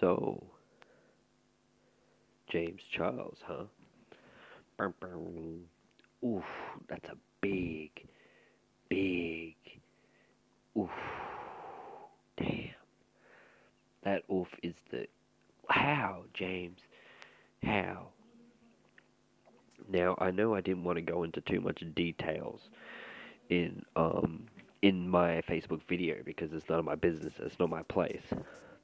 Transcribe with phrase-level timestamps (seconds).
[0.00, 0.42] So,
[2.48, 3.64] James Charles, huh?
[6.24, 6.44] Oof,
[6.88, 7.90] that's a big,
[8.88, 9.54] big,
[10.78, 10.90] oof,
[12.36, 12.70] damn.
[14.02, 15.06] That oof is the,
[15.68, 16.80] how, James,
[17.62, 18.08] how?
[19.88, 22.60] Now, I know I didn't want to go into too much details
[23.48, 24.46] in, um,
[24.82, 28.24] in my Facebook video because it's none of my business, it's not my place.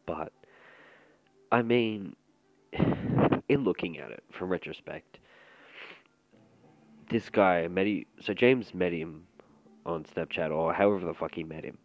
[0.06, 0.32] But,
[1.52, 2.16] I mean,
[3.48, 5.18] in looking at it from retrospect,
[7.10, 9.26] this guy met he, so James met him
[9.84, 11.76] on Snapchat or however the fuck he met him.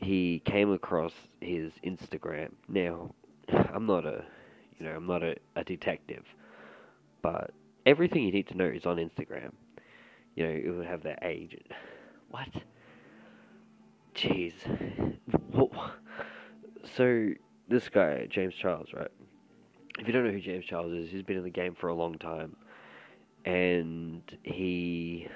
[0.00, 2.52] He came across his Instagram.
[2.66, 3.14] Now,
[3.74, 4.24] I'm not a,
[4.78, 6.24] you know, I'm not a, a detective,
[7.20, 7.50] but
[7.84, 9.52] everything you need to know is on Instagram.
[10.34, 11.56] You know, it would have their age.
[12.30, 12.48] What?
[14.14, 14.54] Jeez.
[16.94, 17.30] So
[17.68, 19.10] this guy, James Charles, right?
[19.98, 21.94] If you don't know who James Charles is, he's been in the game for a
[21.94, 22.56] long time,
[23.44, 25.28] and he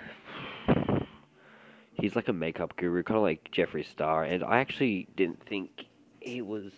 [1.95, 4.25] he's like a makeup guru, kind of like Jeffree Star.
[4.25, 5.71] And I actually didn't think
[6.21, 6.73] he was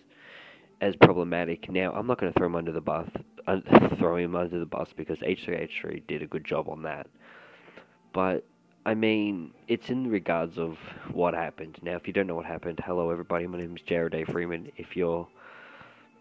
[0.80, 1.70] as problematic.
[1.70, 3.08] Now I'm not going to throw him under the bus,
[3.46, 3.60] uh,
[3.98, 7.06] throw him under the bus because H3H3 did a good job on that.
[8.12, 8.44] But
[8.84, 10.76] I mean, it's in regards of
[11.12, 11.78] what happened.
[11.82, 13.46] Now, if you don't know what happened, hello everybody.
[13.46, 14.30] My name is Jarrod A.
[14.30, 14.72] Freeman.
[14.76, 15.28] If you're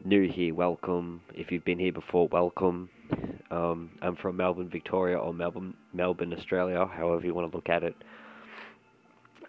[0.06, 1.22] new here, welcome.
[1.34, 2.90] If you've been here before, welcome.
[3.50, 7.84] Um, I'm from Melbourne, Victoria, or Melbourne, Melbourne, Australia, however you want to look at
[7.84, 7.96] it.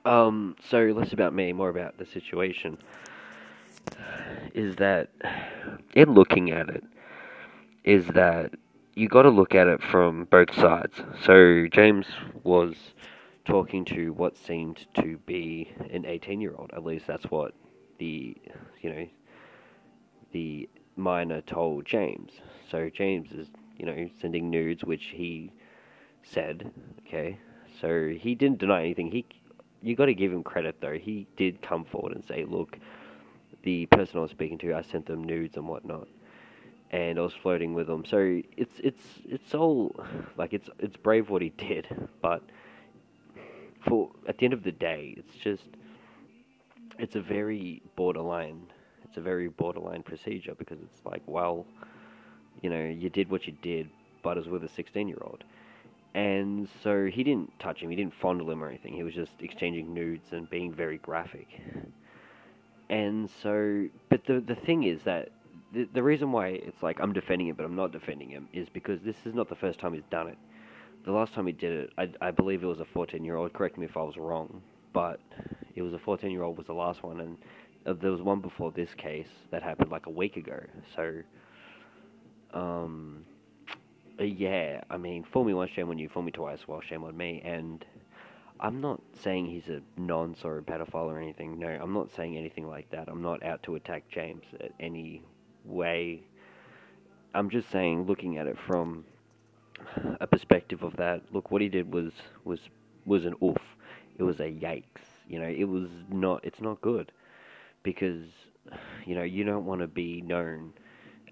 [0.05, 2.79] Um, so less about me, more about the situation.
[4.55, 5.11] Is that
[5.95, 6.85] in looking at it,
[7.85, 8.53] is that
[8.95, 11.01] you got to look at it from both sides.
[11.25, 12.07] So James
[12.43, 12.75] was
[13.45, 16.71] talking to what seemed to be an 18 year old.
[16.75, 17.55] At least that's what
[17.99, 18.37] the
[18.81, 19.07] you know
[20.33, 22.33] the miner told James.
[22.71, 25.53] So James is you know sending nudes, which he
[26.23, 26.71] said.
[27.07, 27.39] Okay,
[27.81, 29.11] so he didn't deny anything.
[29.11, 29.25] He
[29.83, 30.99] you got to give him credit though.
[30.99, 32.79] He did come forward and say, look,
[33.63, 36.09] the person I was speaking to, I sent them nudes and whatnot
[36.93, 38.05] and I was flirting with them.
[38.05, 39.97] So it's it's it's all
[40.37, 41.87] like it's it's brave what he did,
[42.21, 42.43] but
[43.89, 45.65] for at the end of the day, it's just
[46.99, 48.67] it's a very borderline.
[49.13, 51.67] It's a very borderline procedure because it's like, well,
[52.63, 53.91] you know, you did what you did,
[54.23, 55.45] but it was with a 16 year old.
[56.15, 58.95] And so he didn't touch him, he didn't fondle him or anything.
[58.95, 61.47] He was just exchanging nudes and being very graphic.
[62.89, 65.29] And so, but the the thing is that
[65.75, 68.71] the, the reason why it's like I'm defending him, but I'm not defending him, is
[68.71, 70.39] because this is not the first time he's done it.
[71.05, 73.53] The last time he did it, I, I believe it was a 14 year old.
[73.53, 74.63] Correct me if I was wrong,
[74.95, 75.21] but
[75.75, 77.37] it was a 14 year old was the last one, and
[77.87, 80.61] uh, there was one before this case that happened like a week ago.
[80.95, 81.23] So,
[82.55, 83.25] um,
[84.21, 86.09] uh, yeah, I mean, fool me once, shame on you.
[86.09, 87.43] Fool me twice, well, shame on me.
[87.45, 87.85] And
[88.61, 91.59] I'm not saying he's a nonce or a pedophile or anything.
[91.59, 93.09] No, I'm not saying anything like that.
[93.09, 95.23] I'm not out to attack James at any
[95.65, 96.23] way.
[97.35, 99.05] I'm just saying, looking at it from
[100.21, 102.13] a perspective of that, look, what he did was
[102.45, 102.61] was
[103.07, 103.57] was an oof.
[104.19, 104.85] It was a yikes.
[105.27, 106.45] You know, it was not.
[106.45, 107.11] It's not good
[107.83, 108.25] because
[109.07, 110.73] you know you don't want to be known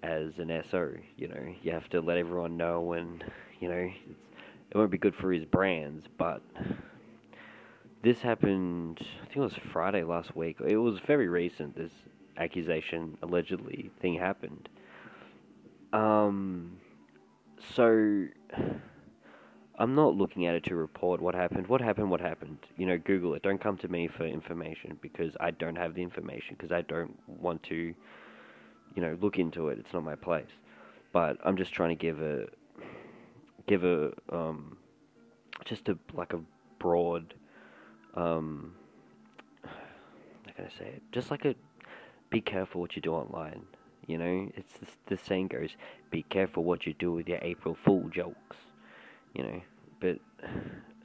[0.03, 0.91] as an SO.
[1.17, 3.23] You know, you have to let everyone know, and
[3.59, 3.89] you know,
[4.71, 6.05] it won't be good for his brands.
[6.17, 6.41] But
[8.03, 8.99] this happened.
[9.01, 10.57] I think it was Friday last week.
[10.65, 11.75] It was very recent.
[11.75, 11.91] This
[12.37, 14.69] accusation allegedly thing happened.
[15.93, 16.77] Um,
[17.75, 18.25] so
[19.79, 21.67] I'm not looking at it to report what happened.
[21.67, 22.11] What happened?
[22.11, 22.57] What happened?
[22.77, 23.41] You know, Google it.
[23.41, 27.17] Don't come to me for information because I don't have the information because I don't
[27.27, 29.79] want to, you know, look into it.
[29.79, 30.51] It's not my place.
[31.13, 32.45] But I'm just trying to give a
[33.67, 34.77] give a um
[35.65, 36.39] just a like a
[36.79, 37.33] broad
[38.15, 38.73] um
[39.63, 41.03] how can I say it?
[41.11, 41.55] Just like a
[42.29, 43.63] be careful what you do online.
[44.07, 45.71] You know, it's the, the saying goes,
[46.09, 48.57] be careful what you do with your April Fool jokes.
[49.33, 49.61] You know,
[49.99, 50.17] but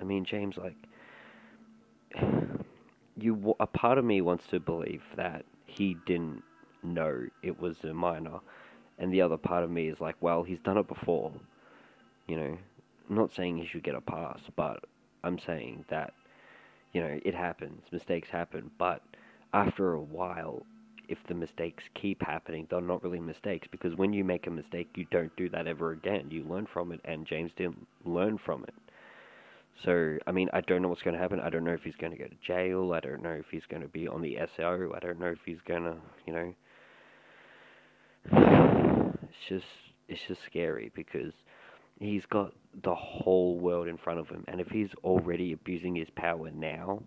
[0.00, 0.76] I mean, James, like,
[3.18, 6.42] you a part of me wants to believe that he didn't
[6.82, 8.38] know it was a minor,
[8.98, 11.32] and the other part of me is like, well, he's done it before.
[12.26, 12.58] You know,
[13.08, 14.84] I'm not saying he should get a pass, but
[15.22, 16.14] I'm saying that,
[16.92, 19.02] you know, it happens, mistakes happen, but
[19.52, 20.64] after a while,
[21.08, 24.88] if the mistakes keep happening, they're not really mistakes because when you make a mistake,
[24.96, 26.26] you don't do that ever again.
[26.30, 28.74] You learn from it, and James didn't learn from it.
[29.84, 31.38] So, I mean, I don't know what's going to happen.
[31.38, 32.92] I don't know if he's going to go to jail.
[32.94, 34.92] I don't know if he's going to be on the SO.
[34.96, 36.54] I don't know if he's going to, you know,
[39.22, 39.64] It's just
[40.08, 41.32] it's just scary because
[41.98, 46.08] he's got the whole world in front of him, and if he's already abusing his
[46.16, 47.02] power now,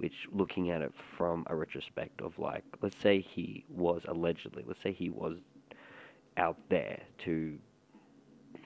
[0.00, 4.82] which looking at it from a retrospect of like, let's say he was allegedly, let's
[4.82, 5.36] say he was
[6.38, 7.58] out there to,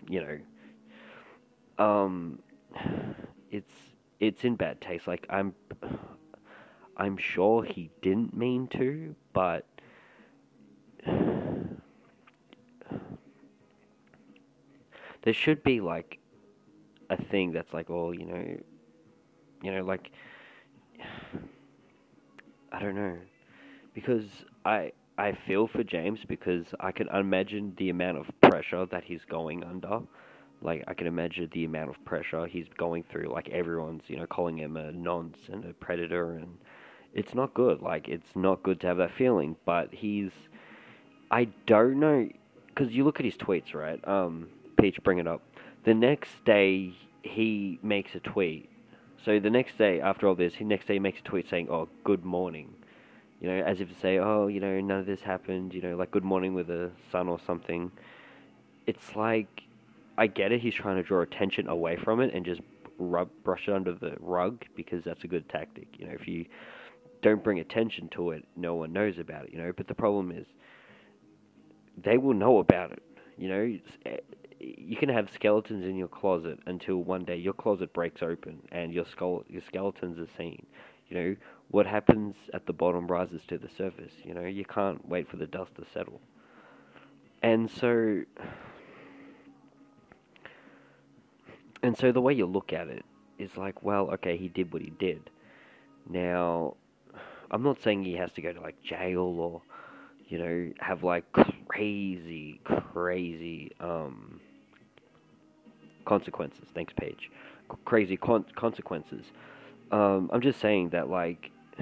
[0.09, 2.39] you know, um,
[3.51, 3.73] it's
[4.21, 5.09] it's in bad taste.
[5.09, 5.53] Like I'm,
[6.97, 9.67] I'm sure he didn't mean to, but.
[15.23, 16.19] There should be like
[17.09, 18.61] a thing that's like, oh, you know,
[19.63, 20.13] you know, like
[22.75, 23.17] I don't know,
[23.95, 24.25] because
[24.65, 29.25] I I feel for James because I can imagine the amount of pressure that he's
[29.25, 30.01] going under.
[30.61, 33.29] Like I can imagine the amount of pressure he's going through.
[33.33, 36.59] Like everyone's, you know, calling him a nonce and a predator, and
[37.15, 37.81] it's not good.
[37.81, 39.55] Like it's not good to have that feeling.
[39.65, 40.33] But he's,
[41.31, 42.29] I don't know,
[42.67, 44.01] because you look at his tweets, right?
[44.09, 44.49] Um,
[44.81, 45.43] Peach, bring it up.
[45.85, 46.93] The next day
[47.23, 48.69] he makes a tweet.
[49.25, 51.69] So the next day after all this, he next day he makes a tweet saying,
[51.71, 52.75] "Oh, good morning,"
[53.41, 55.97] you know, as if to say, "Oh, you know, none of this happened," you know,
[55.97, 57.91] like "Good morning" with a sun or something.
[58.87, 59.63] It's like
[60.19, 60.61] I get it.
[60.61, 62.61] He's trying to draw attention away from it and just
[62.99, 65.89] rub brush it under the rug because that's a good tactic.
[65.99, 66.45] You know, if you
[67.23, 69.53] don't bring attention to it, no one knows about it.
[69.53, 70.47] You know, but the problem is
[71.97, 73.03] they will know about it.
[73.39, 74.19] You know, eh,
[74.79, 78.93] you can have skeletons in your closet until one day your closet breaks open and
[78.93, 80.67] your skull, your skeletons are seen.
[81.09, 81.37] You know
[81.71, 84.13] what happens at the bottom rises to the surface.
[84.25, 86.21] You know you can't wait for the dust to settle.
[87.43, 88.23] And so,
[91.83, 93.05] and so the way you look at it
[93.39, 95.29] is like, well, okay, he did what he did.
[96.09, 96.77] Now,
[97.51, 99.63] I'm not saying he has to go to like jail or,
[100.29, 101.25] you know, have like
[101.69, 104.41] crazy, crazy um,
[106.05, 106.69] consequences.
[106.75, 107.31] Thanks, Paige.
[107.85, 109.25] Crazy con- consequences.
[109.91, 111.51] Um, I'm just saying that, like,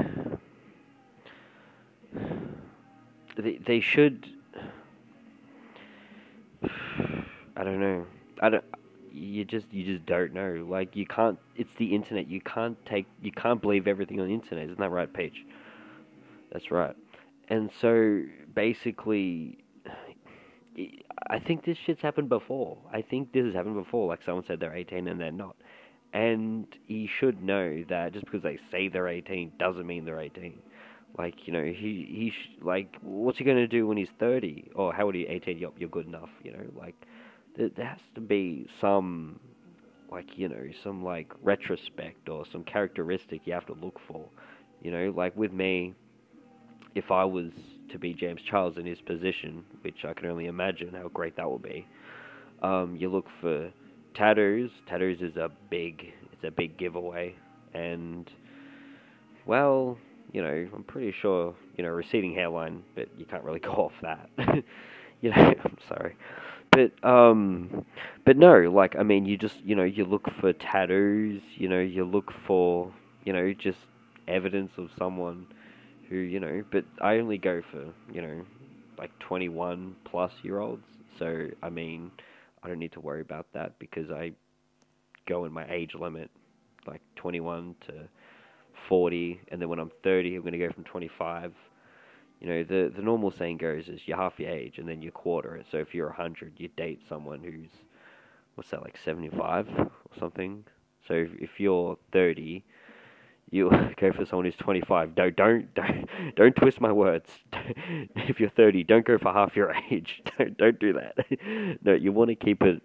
[3.37, 4.29] they they should.
[7.57, 8.07] I don't know.
[8.41, 8.65] I don't.
[9.13, 10.65] You just you just don't know.
[10.69, 11.39] Like you can't.
[11.57, 12.29] It's the internet.
[12.29, 13.07] You can't take.
[13.23, 14.65] You can't believe everything on the internet.
[14.65, 15.45] Isn't that right, Paige?
[16.53, 16.97] That's right.
[17.49, 18.23] And so
[18.55, 19.59] basically,
[21.29, 22.79] I think this shit's happened before.
[22.93, 24.09] I think this has happened before.
[24.09, 25.57] Like someone said they're 18 and they're not.
[26.13, 30.59] And he should know that just because they say they're 18 doesn't mean they're 18.
[31.19, 31.73] Like, you know, he,
[32.09, 34.73] he sh- like, what's he going to do when he's 30?
[34.75, 35.27] Or how old are you?
[35.29, 35.59] 18?
[35.59, 36.95] Yup, you're good enough, you know, like,
[37.57, 39.39] there, there has to be some,
[40.11, 44.27] like, you know, some, like, retrospect or some characteristic you have to look for.
[44.83, 45.95] You know, like with me,
[46.95, 47.53] if I was
[47.91, 51.49] to be James Charles in his position, which I can only imagine how great that
[51.49, 51.87] will be.
[52.63, 53.71] Um, you look for
[54.15, 54.71] tattoos.
[54.89, 57.35] Tattoos is a big, it's a big giveaway,
[57.75, 58.31] and
[59.47, 59.99] well,
[60.33, 63.93] you know, I'm pretty sure, you know, receding hairline, but you can't really go off
[64.03, 64.31] that.
[65.21, 66.17] you know, I'm sorry,
[66.71, 67.85] but um,
[68.25, 71.43] but no, like I mean, you just, you know, you look for tattoos.
[71.57, 72.93] You know, you look for,
[73.25, 73.79] you know, just
[74.29, 75.47] evidence of someone
[76.13, 78.45] who you know, but I only go for you know,
[78.99, 80.85] like 21 plus year olds.
[81.19, 82.11] So I mean,
[82.63, 84.33] I don't need to worry about that because I
[85.27, 86.31] go in my age limit,
[86.87, 87.93] like 21 to
[88.89, 91.55] 40, and then when I'm 30, I'm going to go from 25.
[92.41, 95.11] You know, the the normal saying goes is you're half your age and then you
[95.13, 95.67] quarter it.
[95.71, 97.71] So if you're 100, you date someone who's
[98.55, 100.65] what's that like 75 or something.
[101.09, 102.65] So if, if you're 30,
[103.53, 105.17] you go for someone who's 25.
[105.17, 107.29] No, don't, don't, don't twist my words.
[107.53, 110.23] if you're 30, don't go for half your age.
[110.39, 111.79] Don't, don't do that.
[111.85, 112.83] No, you want to keep it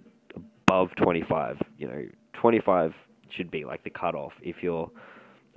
[0.67, 1.61] above 25.
[1.77, 2.93] You know, 25
[3.29, 4.89] should be like the cutoff if you're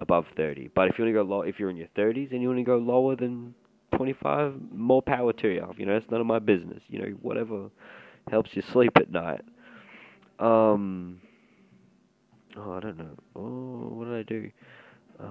[0.01, 0.71] above 30.
[0.75, 2.59] But if you want to go low, if you're in your 30s and you want
[2.61, 3.55] to go lower than
[3.97, 5.75] 25, more power to you.
[5.77, 6.83] You know, it's none of my business.
[6.89, 7.69] You know, whatever
[8.31, 9.43] helps you sleep at night.
[10.39, 11.21] Um.
[12.57, 13.17] Oh, I don't know.
[13.37, 14.51] Oh, what did I do?
[15.21, 15.27] Uh,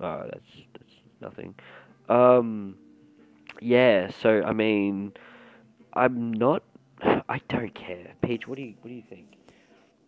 [0.00, 1.54] oh, that's that's nothing.
[2.08, 2.76] Um,
[3.60, 4.10] yeah.
[4.22, 5.12] So I mean,
[5.94, 6.62] I'm not.
[7.28, 8.14] I don't care.
[8.22, 9.26] Peach, what do you what do you think?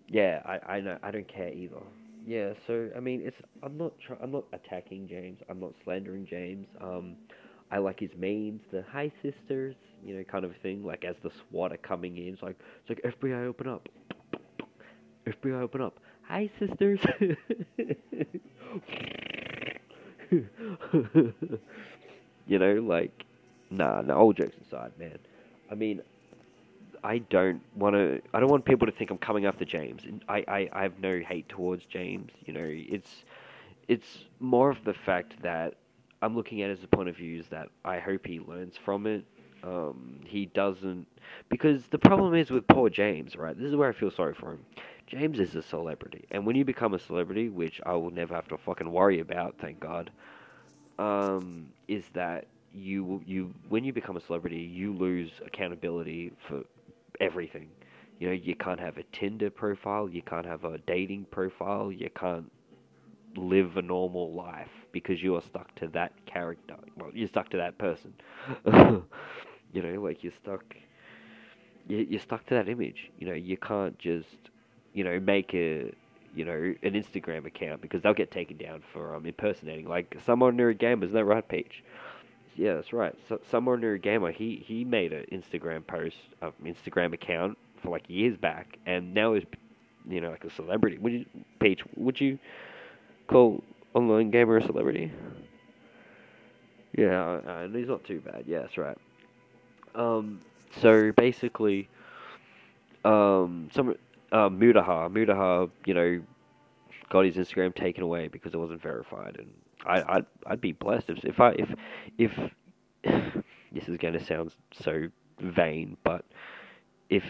[0.08, 1.82] Yeah, I I know I don't care either.
[2.26, 2.52] Yeah.
[2.66, 5.40] So I mean, it's I'm not I'm not attacking James.
[5.48, 6.66] I'm not slandering James.
[6.80, 7.16] Um,
[7.70, 9.74] I like his memes, the "Hi sisters,"
[10.04, 10.84] you know, kind of thing.
[10.84, 12.56] Like as the SWAT are coming in, it's like
[12.88, 13.88] it's like FBI open up,
[15.26, 15.98] FBI open up.
[16.28, 17.00] Hi, sisters.
[22.46, 23.24] you know, like,
[23.70, 25.18] nah, no, all jokes aside, man.
[25.70, 26.00] I mean,
[27.04, 28.20] I don't want to.
[28.34, 30.02] I don't want people to think I'm coming after James.
[30.28, 32.30] I, I, I have no hate towards James.
[32.46, 33.24] You know, it's
[33.88, 35.74] it's more of the fact that
[36.22, 38.76] I'm looking at it as a point of view is that I hope he learns
[38.84, 39.24] from it.
[39.64, 41.06] Um, he doesn't
[41.50, 43.56] because the problem is with poor James, right?
[43.58, 44.60] This is where I feel sorry for him.
[45.06, 48.48] James is a celebrity, and when you become a celebrity, which I will never have
[48.48, 50.10] to fucking worry about, thank God,
[50.98, 56.62] um, is that you you when you become a celebrity, you lose accountability for
[57.20, 57.68] everything.
[58.18, 62.10] You know, you can't have a Tinder profile, you can't have a dating profile, you
[62.10, 62.50] can't
[63.36, 66.76] live a normal life because you are stuck to that character.
[66.96, 68.14] Well, you're stuck to that person.
[68.66, 70.64] you know, like you're stuck.
[71.88, 73.10] You're stuck to that image.
[73.18, 74.50] You know, you can't just,
[74.96, 75.92] you know, make a,
[76.34, 79.86] you know, an Instagram account because they'll get taken down for um, impersonating.
[79.86, 81.84] Like some ordinary gamer, isn't that right, Peach?
[82.56, 83.14] Yeah, that's right.
[83.28, 88.04] So, some ordinary gamer, he he made an Instagram post, an Instagram account for like
[88.08, 89.44] years back, and now he's,
[90.08, 90.96] you know, like a celebrity.
[90.96, 91.26] Would you,
[91.60, 91.82] Peach?
[91.96, 92.38] Would you
[93.28, 93.62] call
[93.92, 95.12] online gamer a celebrity?
[96.96, 98.44] Yeah, uh, he's not too bad.
[98.46, 98.96] Yeah, that's right.
[99.94, 100.40] Um,
[100.80, 101.88] so basically,
[103.04, 103.94] um, some
[104.36, 106.22] uh, Mutahar, Mutahar, you know,
[107.08, 109.50] got his Instagram taken away because it wasn't verified, and
[109.86, 111.68] I, I'd, I'd be blessed if, if I, if,
[112.18, 112.32] if
[113.72, 115.08] this is going to sound so
[115.40, 116.24] vain, but
[117.08, 117.24] if,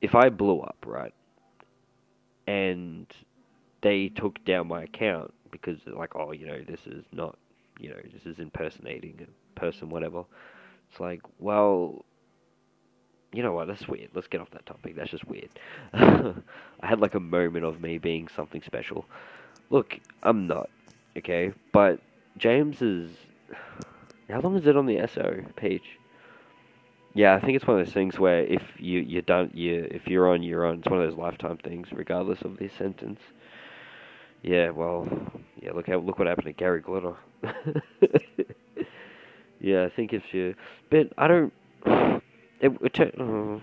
[0.00, 1.14] if I blew up, right,
[2.48, 3.06] and
[3.82, 7.38] they took down my account because like, oh, you know, this is not,
[7.78, 10.24] you know, this is impersonating a person, whatever.
[10.90, 12.04] It's like, well,
[13.32, 13.66] you know what?
[13.68, 14.10] That's weird.
[14.14, 14.96] Let's get off that topic.
[14.96, 15.50] That's just weird.
[15.92, 16.34] I
[16.82, 19.04] had like a moment of me being something special.
[19.70, 20.70] Look, I'm not,
[21.16, 21.52] okay?
[21.72, 22.00] But
[22.38, 23.10] James is.
[24.30, 25.98] How long is it on the SO page?
[27.14, 30.06] Yeah, I think it's one of those things where if you you don't you if
[30.06, 30.78] you're on you're on.
[30.78, 33.20] It's one of those lifetime things, regardless of the sentence.
[34.42, 35.06] Yeah, well,
[35.60, 35.72] yeah.
[35.72, 37.14] Look how look what happened to Gary Glitter.
[39.60, 40.54] yeah, I think if you,
[40.90, 41.52] but I don't.
[42.60, 43.58] It, it uh,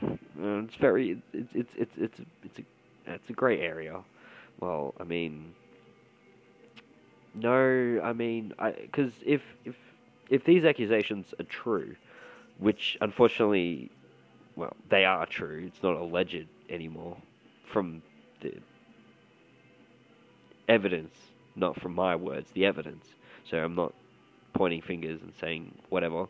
[0.63, 2.63] it's very it's it's it's it's it's a
[3.13, 4.01] it's a grey area.
[4.59, 5.53] Well, I mean,
[7.33, 9.75] no, I mean, I because if if
[10.29, 11.95] if these accusations are true,
[12.59, 13.91] which unfortunately,
[14.55, 15.65] well, they are true.
[15.67, 17.17] It's not alleged anymore
[17.71, 18.01] from
[18.41, 18.53] the
[20.69, 21.15] evidence,
[21.55, 23.05] not from my words, the evidence.
[23.49, 23.93] So I'm not
[24.53, 26.27] pointing fingers and saying whatever.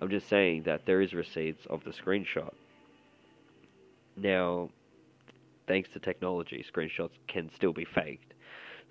[0.00, 2.52] I'm just saying that there is receipts of the screenshot.
[4.16, 4.70] Now,
[5.66, 8.34] thanks to technology, screenshots can still be faked.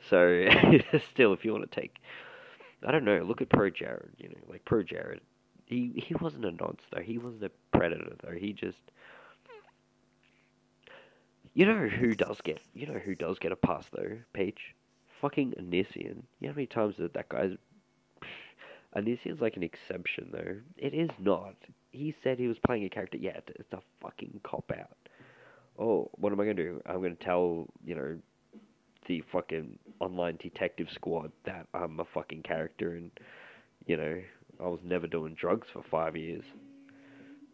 [0.09, 0.47] So,
[1.11, 1.95] still, if you want to take,
[2.85, 4.11] I don't know, look at Pro Jared.
[4.17, 5.21] You know, like Pro Jared,
[5.65, 7.01] he he wasn't a nonce though.
[7.01, 8.33] He wasn't a predator though.
[8.33, 8.77] He just,
[11.53, 14.75] you know who does get, you know who does get a pass though, Peach
[15.21, 16.23] fucking Onision.
[16.39, 17.51] You know how many times that that guy's.
[18.95, 20.55] Onision's like an exception, though.
[20.77, 21.55] It is not.
[21.91, 23.17] He said he was playing a character.
[23.17, 24.97] Yeah, it's a fucking cop out.
[25.77, 26.81] Oh, what am I to do?
[26.85, 28.17] I'm to tell, you know,
[29.07, 33.11] the fucking online detective squad that I'm a fucking character and,
[33.85, 34.21] you know,
[34.59, 36.43] I was never doing drugs for five years.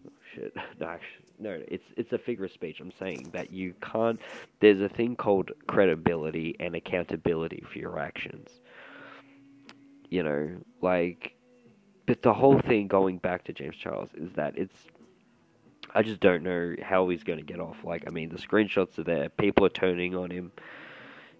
[0.07, 0.53] Oh, shit.
[0.79, 2.79] No, actually, no, it's it's a figure of speech.
[2.79, 4.19] I'm saying that you can't.
[4.59, 8.49] There's a thing called credibility and accountability for your actions.
[10.11, 10.49] You know,
[10.81, 11.33] like,
[12.05, 14.77] but the whole thing going back to James Charles is that it's.
[15.95, 17.77] I just don't know how he's going to get off.
[17.83, 19.29] Like, I mean, the screenshots are there.
[19.29, 20.51] People are turning on him.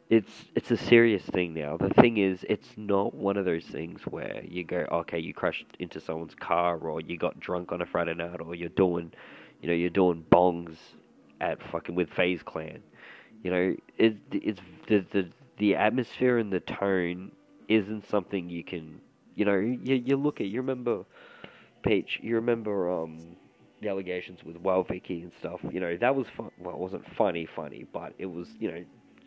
[0.10, 1.78] It's it's a serious thing now.
[1.78, 5.68] The thing is, it's not one of those things where you go, okay, you crashed
[5.80, 9.12] into someone's car, or you got drunk on a Friday night, or you're doing
[9.62, 10.78] you know, you're doing bongs
[11.40, 12.82] at fucking with FaZe Clan.
[13.44, 17.32] You know, it, it's the the the atmosphere and the tone
[17.75, 19.01] isn't something you can.
[19.36, 21.06] You know, you you look at you remember,
[21.84, 22.20] Peach.
[22.22, 23.38] You remember um
[23.82, 25.60] the allegations with Wild Vicky and stuff.
[25.72, 26.51] You know, that was fun.
[26.60, 28.50] Well, it wasn't funny, funny, but it was.
[28.60, 28.86] You know,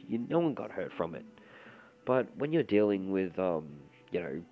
[0.09, 1.25] you, no one got hurt from it.
[2.07, 3.69] But when you're dealing with um,
[4.13, 4.43] you know,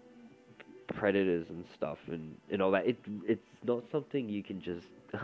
[0.89, 2.87] predators and stuff and, and all that.
[2.87, 4.87] It it's not something you can just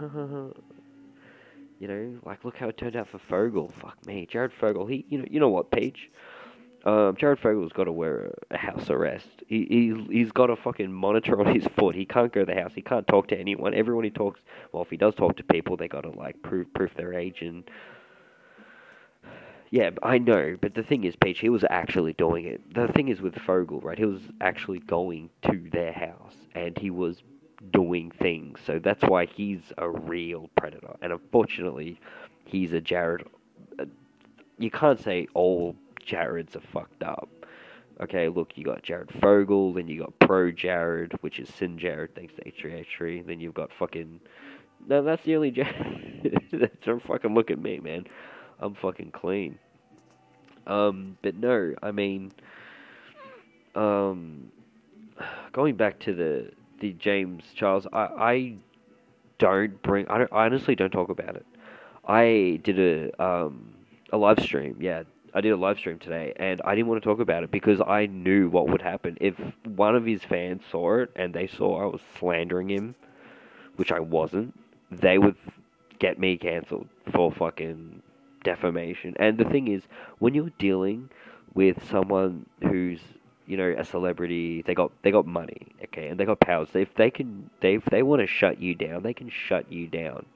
[1.79, 3.73] you know, like look how it turned out for Fogle.
[3.81, 4.87] Fuck me, Jared Fogle.
[4.87, 6.11] He, you know, you know what, Peach?
[6.89, 9.29] Um, Jared Fogle's got to wear a, house arrest.
[9.47, 11.95] He, he's he's got a fucking monitor on his foot.
[11.95, 12.73] He can't go to the house.
[12.75, 13.75] He can't talk to anyone.
[13.75, 14.41] Everyone he talks,
[14.73, 17.43] well, if he does talk to people, they got to like prove prove their age
[17.43, 17.71] and
[19.71, 22.75] yeah, I know, but the thing is, Peach, he was actually doing it.
[22.75, 23.99] The thing is with Fogle, right?
[23.99, 27.23] He was actually going to their house, and he was
[27.71, 28.61] doing things.
[28.65, 30.97] So that's why he's a real predator.
[31.03, 32.01] And unfortunately,
[32.47, 33.27] he's a Jared.
[33.79, 33.85] Uh,
[34.59, 35.77] you can't say all
[36.09, 37.29] Jareds are fucked up.
[38.01, 42.15] Okay, look, you got Jared Fogle, then you got Pro Jared, which is Sin Jared,
[42.15, 43.27] thanks to H3H3.
[43.27, 44.21] Then you've got fucking.
[44.87, 46.71] No, that's the only Jared.
[46.85, 48.07] Don't fucking look at me, man.
[48.61, 49.59] I'm fucking clean.
[50.67, 52.31] Um, but no, I mean,
[53.75, 54.53] um,
[55.53, 58.55] going back to the the James Charles, I I
[59.39, 60.07] don't bring.
[60.09, 61.47] I, don't, I honestly don't talk about it.
[62.07, 63.75] I did a um
[64.13, 64.77] a live stream.
[64.81, 65.05] Yeah,
[65.39, 67.81] I did a live stream today, and I didn't want to talk about it because
[67.81, 71.81] I knew what would happen if one of his fans saw it and they saw
[71.81, 72.97] I was slandering him,
[73.77, 74.59] which I wasn't.
[74.91, 75.37] They would
[76.01, 78.03] get me cancelled for fucking
[78.43, 79.15] defamation.
[79.21, 79.85] And the thing is,
[80.19, 81.09] when you're dealing
[81.55, 82.99] with someone who's
[83.47, 86.71] you know a celebrity, they got they got money, okay, and they got powers.
[86.75, 89.87] If they can, they if they want to shut you down, they can shut you
[89.87, 90.27] down.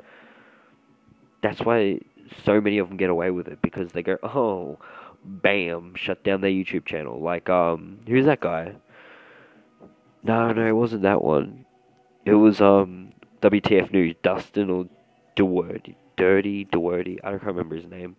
[1.42, 1.98] That's why
[2.44, 4.78] so many of them get away with it because they go, oh,
[5.24, 7.20] bam, shut down their YouTube channel.
[7.20, 8.74] Like, um, who's that guy?
[10.22, 11.64] No, no, it wasn't that one.
[12.24, 14.86] It was um WTF News, Dustin or
[15.34, 17.08] Deward, Dirty Deward.
[17.24, 18.14] I don't remember his name,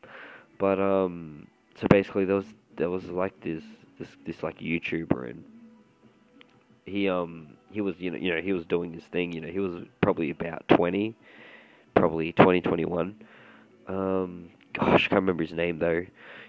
[0.60, 1.48] but um,
[1.79, 2.45] so basically there was
[2.75, 3.63] there was like this
[4.00, 5.43] this this like YouTuber and
[6.86, 9.48] he um he was you know you know he was doing his thing you know
[9.48, 11.15] he was probably about 20
[11.95, 13.15] probably 2021
[13.88, 16.06] um, gosh, I can't remember his name though.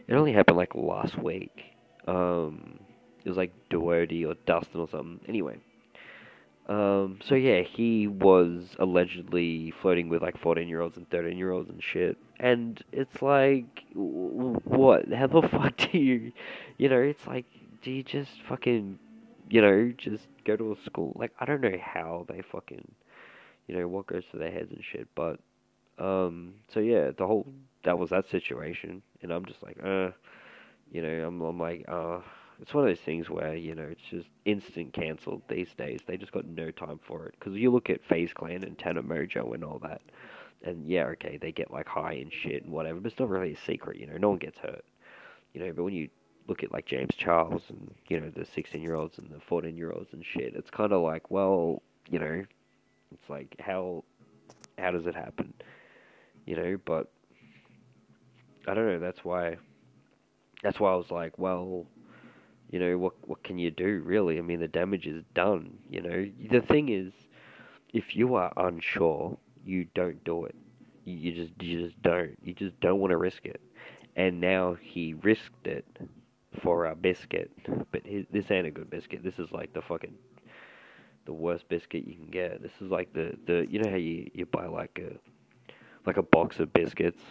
[0.06, 1.64] It only happened like last week.
[2.06, 2.80] Um,
[3.24, 5.20] it was like Doherty or Dustin or something.
[5.28, 5.58] Anyway.
[6.66, 11.50] Um, so yeah, he was allegedly flirting with like 14 year olds and 13 year
[11.50, 12.16] olds and shit.
[12.40, 15.12] And it's like, what?
[15.12, 16.32] How the fuck do you,
[16.78, 17.44] you know, it's like,
[17.82, 18.98] do you just fucking,
[19.50, 21.14] you know, just go to a school?
[21.16, 22.90] Like, I don't know how they fucking,
[23.68, 25.38] you know, what goes to their heads and shit, but
[25.98, 27.46] um, so yeah, the whole
[27.84, 30.10] that was that situation, and I'm just like, uh,
[30.90, 32.20] you know, I'm I'm like, uh,
[32.60, 36.00] it's one of those things where you know it's just instant cancelled these days.
[36.06, 39.02] They just got no time for it because you look at FaZe Clan and Tana
[39.02, 40.02] Mongeau and all that,
[40.62, 43.52] and yeah, okay, they get like high and shit and whatever, but it's not really
[43.52, 44.16] a secret, you know.
[44.16, 44.84] No one gets hurt,
[45.52, 45.72] you know.
[45.72, 46.08] But when you
[46.48, 49.76] look at like James Charles and you know the 16 year olds and the 14
[49.76, 52.44] year olds and shit, it's kind of like, well, you know,
[53.12, 54.02] it's like how
[54.78, 55.54] how does it happen?
[56.44, 57.10] You know, but
[58.66, 59.56] I don't know, that's why
[60.62, 61.86] that's why I was like, well,
[62.70, 64.38] you know, what what can you do really?
[64.38, 66.30] I mean, the damage is done, you know.
[66.50, 67.12] The thing is
[67.92, 70.54] if you are unsure, you don't do it.
[71.04, 72.36] You, you just you just don't.
[72.42, 73.60] You just don't want to risk it.
[74.16, 75.86] And now he risked it
[76.62, 77.50] for a biscuit,
[77.90, 79.22] but his, this ain't a good biscuit.
[79.24, 80.14] This is like the fucking
[81.26, 82.62] the worst biscuit you can get.
[82.62, 85.16] This is like the the you know how you you buy like a
[86.06, 87.22] like a box of biscuits,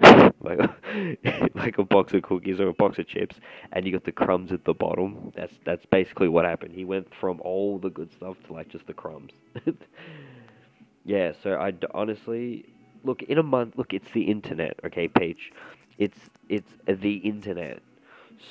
[0.40, 0.58] like
[1.54, 3.36] like a box of cookies or a box of chips,
[3.72, 5.32] and you got the crumbs at the bottom.
[5.36, 6.74] That's that's basically what happened.
[6.74, 9.32] He went from all the good stuff to like just the crumbs.
[11.04, 12.66] yeah, so I honestly
[13.04, 13.74] look in a month.
[13.76, 15.52] Look, it's the internet, okay, Peach.
[15.98, 17.82] It's it's the internet.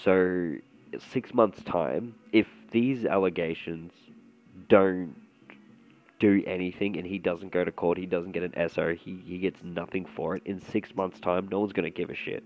[0.03, 0.55] So
[1.11, 3.91] six months time, if these allegations
[4.69, 5.15] don't
[6.19, 9.39] do anything and he doesn't go to court, he doesn't get an SO, he, he
[9.39, 10.43] gets nothing for it.
[10.45, 12.43] In six months' time, no one's going to give a shit.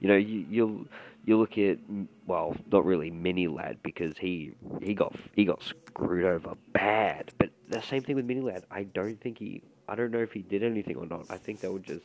[0.00, 0.86] You know, you, you'll
[1.24, 1.78] you look at
[2.26, 7.30] well, not really MiniLadd because he he got he got screwed over bad.
[7.38, 8.64] But the same thing with MiniLadd.
[8.70, 9.62] I don't think he.
[9.88, 11.26] I don't know if he did anything or not.
[11.30, 12.04] I think they were just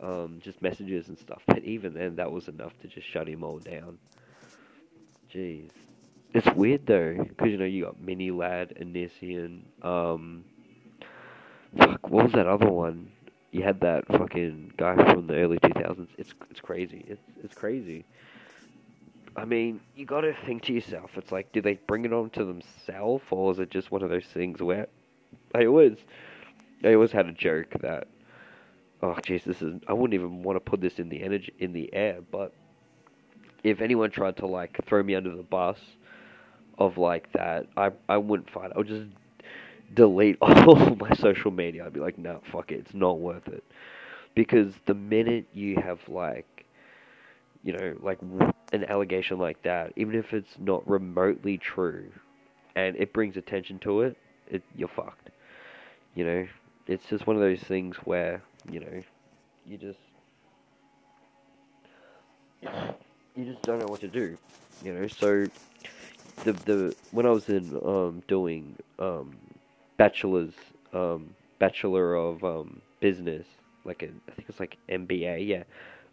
[0.00, 1.42] um, just messages and stuff.
[1.46, 3.98] But even then, that was enough to just shut him all down.
[5.34, 5.70] Jeez.
[6.34, 10.44] It's weird though, because you know you got MiniLadd, Onision, um,
[11.76, 13.10] fuck, what was that other one?
[13.50, 16.08] You had that fucking guy from the early 2000s.
[16.18, 17.04] It's it's crazy.
[17.08, 18.04] It's it's crazy.
[19.36, 21.12] I mean, you got to think to yourself.
[21.16, 24.10] It's like, do they bring it on to themselves, or is it just one of
[24.10, 24.88] those things where
[25.54, 25.96] I always,
[26.82, 28.08] I always had a joke that,
[29.02, 29.80] oh jeez, this is.
[29.86, 32.52] I wouldn't even want to put this in the energy in the air, but
[33.64, 35.78] if anyone tried to like throw me under the bus
[36.78, 38.72] of like that, I I wouldn't fight.
[38.74, 39.06] I would just
[39.94, 41.84] delete all my social media.
[41.86, 43.64] I'd be like, no, fuck it, it's not worth it.
[44.34, 46.64] Because the minute you have like,
[47.64, 48.18] you know, like
[48.72, 52.06] an allegation like that, even if it's not remotely true,
[52.76, 54.16] and it brings attention to it,
[54.48, 55.30] it you're fucked.
[56.14, 56.48] You know,
[56.86, 59.02] it's just one of those things where you know,
[59.66, 59.98] you just
[63.34, 64.36] you just don't know what to do.
[64.84, 65.46] You know, so
[66.44, 69.36] the the when I was in um doing um
[69.98, 70.54] bachelor's
[70.94, 73.46] um, bachelor of um, business,
[73.84, 75.64] like a, I think it's like MBA, yeah.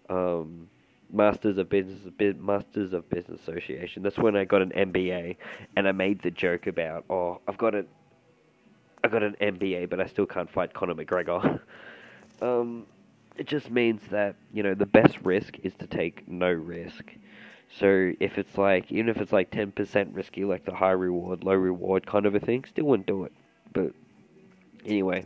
[0.09, 0.69] Um,
[1.13, 1.99] Masters of Business,
[2.39, 4.03] Masters of Business Association.
[4.03, 5.37] That's when I got an MBA,
[5.77, 7.85] and I made the joke about, oh, I've got a,
[9.03, 11.59] I got an MBA, but I still can't fight Conor McGregor.
[12.41, 12.85] um,
[13.37, 17.11] it just means that you know the best risk is to take no risk.
[17.79, 21.43] So if it's like even if it's like ten percent risky, like the high reward,
[21.43, 23.33] low reward kind of a thing, still wouldn't do it.
[23.73, 23.91] But
[24.85, 25.25] anyway,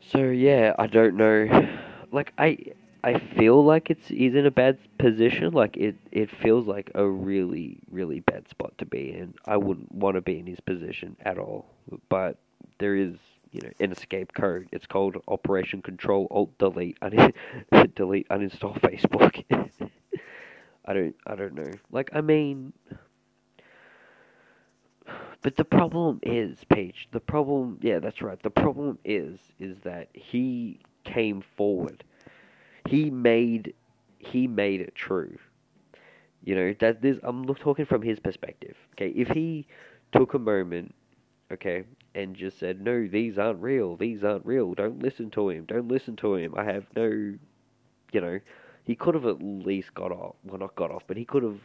[0.00, 1.68] so yeah, I don't know.
[2.12, 2.58] Like I
[3.06, 5.52] I feel like it's he's in a bad position.
[5.52, 9.34] Like it, it feels like a really, really bad spot to be in.
[9.44, 11.66] I wouldn't want to be in his position at all.
[12.08, 12.36] But
[12.78, 13.14] there is,
[13.52, 14.68] you know, an escape code.
[14.72, 16.98] It's called Operation Control Alt Delete.
[17.00, 17.32] Un-
[17.94, 19.44] delete uninstall Facebook.
[20.86, 21.70] I don't, I don't know.
[21.90, 22.72] Like I mean,
[25.42, 27.08] but the problem is, Peach.
[27.12, 28.42] The problem, yeah, that's right.
[28.42, 32.02] The problem is, is that he came forward
[32.88, 33.74] he made
[34.18, 35.38] he made it true.
[36.42, 38.76] You know that this I'm talking from his perspective.
[38.92, 39.66] Okay, if he
[40.12, 40.94] took a moment,
[41.52, 43.96] okay, and just said, "No, these aren't real.
[43.96, 44.74] These aren't real.
[44.74, 45.64] Don't listen to him.
[45.66, 46.54] Don't listen to him.
[46.56, 47.04] I have no,"
[48.12, 48.40] you know,
[48.86, 50.36] he could have at least got off.
[50.44, 51.60] Well, not got off, but he could have.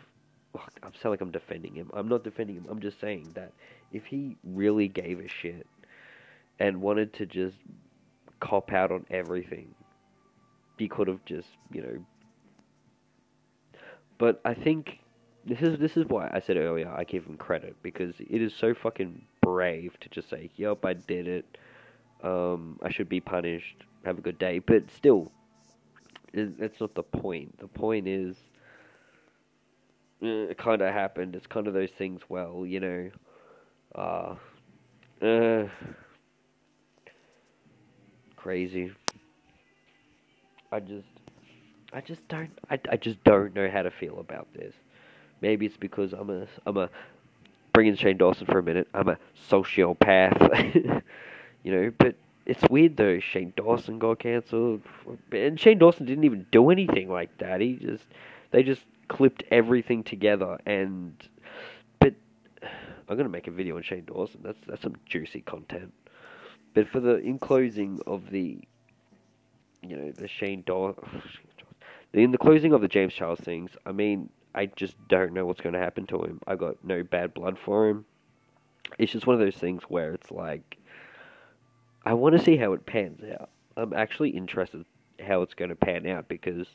[0.53, 1.89] Oh, I'm sound like I'm defending him.
[1.93, 2.65] I'm not defending him.
[2.69, 3.53] I'm just saying that
[3.93, 5.65] if he really gave a shit
[6.59, 7.57] and wanted to just
[8.41, 9.73] cop out on everything
[10.81, 12.05] he could have just, you know.
[14.17, 14.99] But I think
[15.45, 18.53] this is this is why I said earlier I give him credit because it is
[18.53, 21.57] so fucking brave to just say, "Yep, I did it.
[22.23, 23.83] Um, I should be punished.
[24.05, 25.31] Have a good day." But still,
[26.33, 27.57] that's not the point.
[27.59, 28.35] The point is,
[30.23, 31.35] uh, it kind of happened.
[31.35, 32.21] It's kind of those things.
[32.29, 33.11] Well, you know,
[33.95, 34.35] uh,
[35.25, 35.67] uh,
[38.35, 38.91] crazy.
[40.71, 41.07] I just,
[41.91, 44.73] I just don't, I, I just don't know how to feel about this.
[45.41, 46.89] Maybe it's because I'm a, I'm a,
[47.73, 48.87] bringing Shane Dawson for a minute.
[48.93, 49.17] I'm a
[49.49, 51.01] sociopath,
[51.63, 51.91] you know.
[51.97, 52.15] But
[52.51, 53.19] it's weird though.
[53.19, 54.81] Shane Dawson got cancelled,
[55.31, 57.61] and Shane Dawson didn't even do anything like that.
[57.61, 58.05] He just,
[58.51, 61.15] they just clipped everything together, and,
[61.99, 62.13] but
[63.09, 64.41] I'm gonna make a video on Shane Dawson.
[64.43, 65.93] That's that's some juicy content.
[66.73, 68.59] But for the in closing of the
[69.81, 71.03] you know, the Shane Dawson.
[72.13, 75.61] In the closing of the James Charles things, I mean, I just don't know what's
[75.61, 76.41] going to happen to him.
[76.45, 78.05] I got no bad blood for him.
[78.97, 80.77] It's just one of those things where it's like,
[82.05, 83.49] I want to see how it pans out.
[83.77, 84.85] I'm actually interested
[85.19, 86.67] how it's going to pan out because,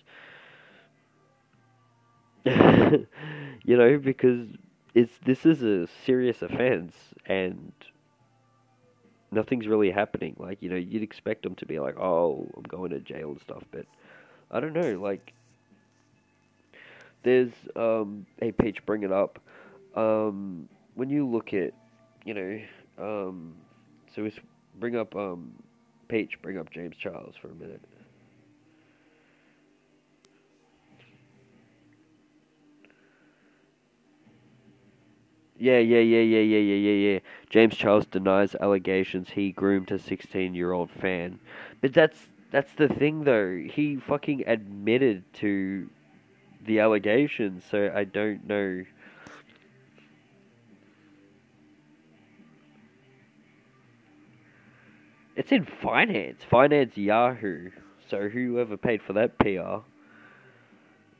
[2.44, 4.48] you know, because
[4.94, 6.94] it's this is a serious offense
[7.26, 7.72] and
[9.32, 10.36] nothing's really happening.
[10.38, 13.40] Like, you know, you'd expect them to be like, oh, I'm going to jail and
[13.40, 13.86] stuff, but
[14.50, 15.00] I don't know.
[15.00, 15.32] Like,
[17.24, 19.40] there's, um, hey, Peach, bring it up.
[19.96, 21.72] Um, when you look at,
[22.24, 22.60] you know,
[22.98, 23.54] um,
[24.14, 24.36] so let's
[24.78, 25.52] bring up, um,
[26.08, 27.80] Peach, bring up James Charles for a minute.
[35.58, 37.18] Yeah, yeah, yeah, yeah, yeah, yeah, yeah, yeah.
[37.50, 41.38] James Charles denies allegations he groomed a 16-year-old fan.
[41.80, 43.56] But that's that's the thing though.
[43.56, 45.88] He fucking admitted to
[46.64, 48.84] the allegations, so I don't know.
[55.36, 57.70] It's in finance, finance Yahoo.
[58.08, 59.82] So whoever paid for that PR,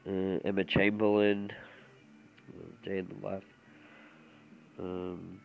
[0.09, 1.53] uh, Emma Chamberlain,
[2.83, 3.45] Day in the Life.
[4.79, 5.41] Um,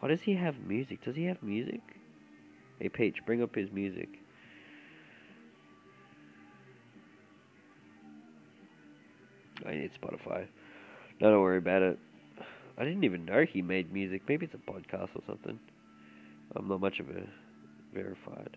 [0.00, 1.04] why does he have music?
[1.04, 1.80] Does he have music?
[2.80, 4.08] Hey, Peach, bring up his music.
[9.64, 10.46] I need Spotify.
[11.20, 11.98] No, don't worry about it.
[12.76, 14.22] I didn't even know he made music.
[14.28, 15.58] Maybe it's a podcast or something.
[16.54, 17.22] I'm not much of a
[17.96, 18.56] verified.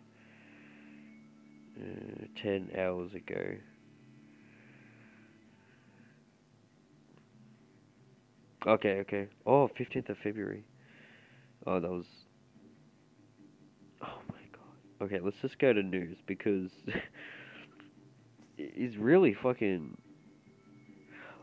[1.79, 3.55] Uh, ten hours ago.
[8.67, 9.27] Okay, okay.
[9.45, 10.65] Oh, 15th of February.
[11.65, 12.05] Oh, that was.
[14.01, 15.05] Oh my god.
[15.05, 16.69] Okay, let's just go to news because.
[18.57, 19.97] he's really fucking.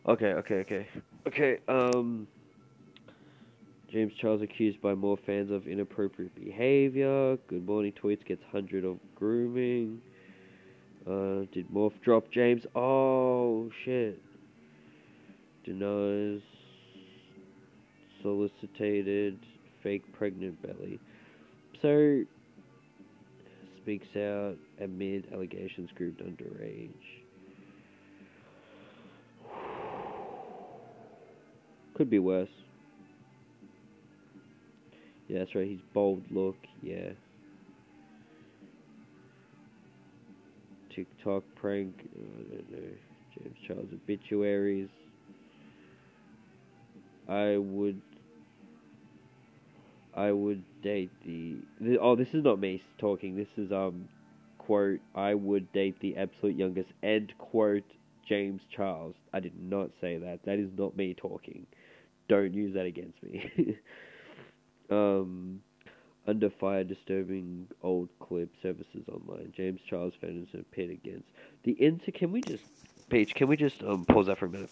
[0.06, 0.88] Okay, okay, okay.
[1.26, 2.28] Okay, um.
[3.92, 7.36] James Charles accused by more fans of inappropriate behavior.
[7.48, 10.00] Good morning tweets gets 100 of grooming.
[11.06, 12.62] Uh, did Morphe drop James?
[12.74, 14.20] Oh, shit.
[15.64, 16.40] Denies
[18.22, 19.38] solicited
[19.84, 20.98] fake pregnant belly.
[21.80, 22.24] so
[23.82, 26.90] speaks out amid allegations grouped underage.
[31.94, 32.48] Could be worse.
[35.28, 35.66] Yeah, that's right.
[35.66, 36.56] He's bold look.
[36.82, 37.10] Yeah.
[40.90, 41.94] TikTok prank.
[42.16, 42.88] I don't know.
[43.34, 44.88] James Charles obituaries.
[47.28, 48.00] I would.
[50.14, 51.98] I would date the, the.
[51.98, 53.36] Oh, this is not me talking.
[53.36, 54.08] This is um,
[54.58, 55.00] quote.
[55.14, 56.88] I would date the absolute youngest.
[57.02, 57.84] End quote.
[58.28, 59.14] James Charles.
[59.32, 60.40] I did not say that.
[60.44, 61.66] That is not me talking.
[62.28, 63.50] Don't use that against me.
[64.90, 65.60] um,
[66.26, 69.52] under fire, disturbing old clip services online.
[69.56, 71.28] James Charles a pit against
[71.62, 72.12] the inter.
[72.12, 72.64] Can we just,
[73.08, 73.34] Paige?
[73.34, 74.70] Can we just um pause that for a minute?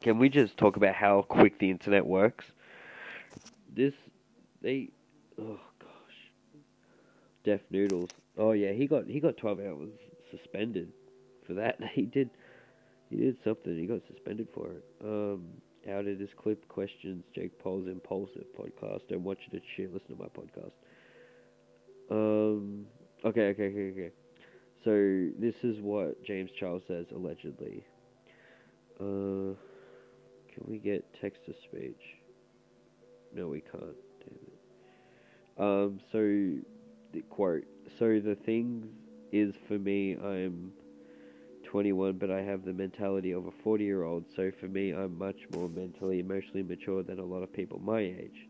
[0.00, 2.46] Can we just talk about how quick the internet works?
[3.74, 3.94] This,
[4.62, 4.88] they,
[5.40, 6.60] oh gosh,
[7.44, 8.10] Def Noodles.
[8.38, 9.90] Oh yeah, he got he got twelve hours
[10.30, 10.92] suspended
[11.46, 11.78] for that.
[11.92, 12.30] He did,
[13.10, 13.76] he did something.
[13.76, 14.84] He got suspended for it.
[15.04, 15.44] Um,
[15.90, 19.08] out of this clip questions Jake Paul's impulsive podcast.
[19.08, 19.92] Don't watch it shit.
[19.92, 20.72] Listen to my podcast.
[22.10, 22.86] Um.
[23.24, 23.48] Okay.
[23.48, 23.66] Okay.
[23.68, 23.90] Okay.
[23.90, 24.10] Okay.
[24.84, 27.84] So this is what James Charles says allegedly.
[29.00, 29.54] Uh,
[30.52, 32.02] can we get text to speech?
[33.34, 33.82] No, we can't.
[34.20, 35.60] Damn it.
[35.60, 36.00] Um.
[36.12, 36.18] So
[37.12, 37.64] the quote.
[37.98, 38.88] So the thing
[39.32, 40.72] is for me, I'm
[41.66, 45.18] 21, but I have the mentality of a 40 year old, so for me, I'm
[45.18, 48.48] much more mentally, emotionally mature than a lot of people my age.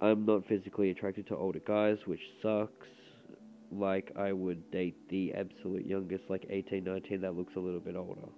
[0.00, 2.86] I'm not physically attracted to older guys, which sucks.
[3.72, 7.96] Like, I would date the absolute youngest, like 18, 19, that looks a little bit
[7.96, 8.28] older.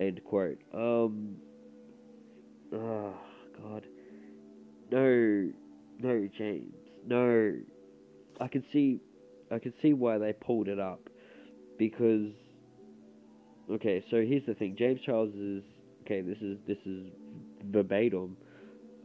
[0.00, 0.58] End quote.
[0.72, 1.36] Um.
[2.72, 3.14] Oh,
[3.62, 3.84] God.
[4.90, 5.50] No.
[6.00, 6.74] No, James.
[7.06, 7.54] No.
[8.40, 9.00] I can see
[9.50, 11.00] I can see why they pulled it up
[11.78, 12.30] because
[13.70, 14.76] okay, so here's the thing.
[14.78, 15.62] James Charles is
[16.04, 16.20] okay.
[16.20, 17.06] This is this is
[17.70, 18.36] verbatim,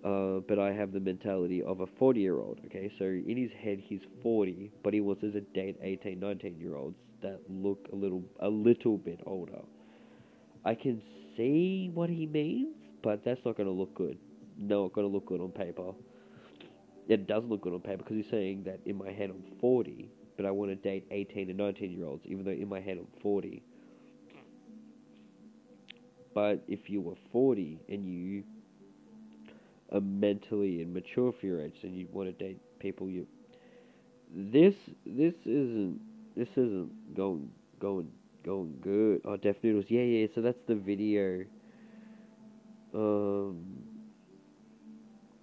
[0.04, 2.60] uh, but I have the mentality of a 40 year old.
[2.66, 6.76] Okay, so in his head he's 40, but he wants to date 18, 19 year
[6.76, 9.60] olds that look a little a little bit older.
[10.66, 11.02] I can
[11.38, 14.18] see what he means, but that's not going to look good.
[14.58, 15.94] Not going to look good on paper.
[17.08, 20.10] It does look good on paper because he's saying that in my head I'm 40,
[20.40, 22.98] but I want to date 18 and 19 year olds, even though in my head
[22.98, 23.62] I'm 40.
[26.34, 28.44] But if you were 40 and you
[29.92, 33.28] are mentally and mature for your age, and you'd want to date people you,
[34.34, 34.76] this
[35.06, 36.00] this isn't
[36.38, 38.10] this isn't going going
[38.46, 39.20] going good.
[39.26, 40.28] Oh, Def Noodles, yeah, yeah.
[40.34, 41.44] So that's the video.
[42.94, 43.66] Um.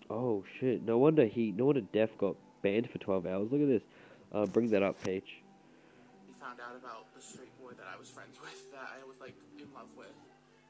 [0.09, 0.83] Oh shit!
[0.87, 1.53] No wonder he.
[1.53, 3.49] No wonder Def got banned for 12 hours.
[3.53, 3.83] Look at this.
[4.33, 5.41] Uh, bring that up, Paige.
[6.27, 9.17] He found out about the straight boy that I was friends with, that I was
[9.21, 10.13] like in love with,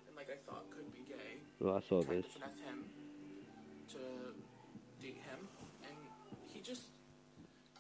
[0.09, 1.41] and like I thought could be gay.
[1.65, 2.25] Oh, I saw this.
[2.27, 2.85] to finesse him
[3.97, 4.01] to
[5.03, 5.41] date him,
[5.89, 5.97] and
[6.53, 6.85] he just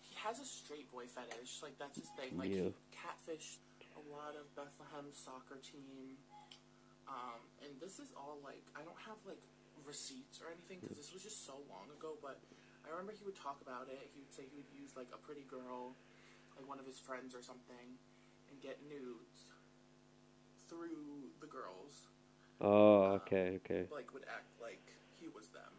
[0.02, 1.60] he has a straight boy fetish.
[1.62, 2.36] Like that's his thing.
[2.38, 2.72] Like Yeah.
[2.72, 3.60] he catfished
[3.96, 6.16] a lot of Bethlehem's soccer team.
[7.06, 9.40] Um, and this is all like I don't have like
[9.86, 12.18] receipts or anything because this was just so long ago.
[12.20, 12.40] But
[12.87, 14.14] I remember he would talk about it.
[14.14, 15.99] He would say he would use like a pretty girl,
[16.55, 17.99] like one of his friends or something,
[18.46, 19.51] and get nudes
[20.70, 22.07] through the girls.
[22.62, 23.90] Oh, um, okay, okay.
[23.90, 24.83] Like would act like
[25.18, 25.75] he was them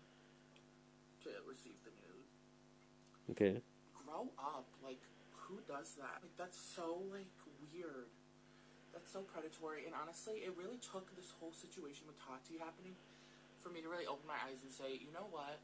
[1.23, 2.27] to receive the nude.
[3.31, 3.55] Okay.
[4.03, 4.67] Grow up.
[4.83, 6.19] Like who does that?
[6.19, 7.31] Like that's so like
[7.71, 8.11] weird.
[8.91, 9.87] That's so predatory.
[9.87, 12.99] And honestly, it really took this whole situation with Tati happening
[13.63, 15.59] for me to really open my eyes and say, you know what?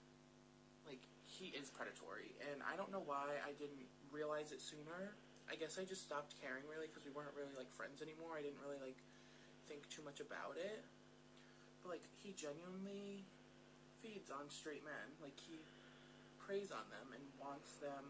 [0.87, 5.17] Like he is predatory, and I don't know why I didn't realize it sooner.
[5.49, 8.37] I guess I just stopped caring really because we weren't really like friends anymore.
[8.37, 9.01] I didn't really like
[9.65, 10.85] think too much about it.
[11.81, 13.25] But like he genuinely
[13.97, 15.17] feeds on straight men.
[15.17, 15.57] Like he
[16.37, 18.05] preys on them and wants them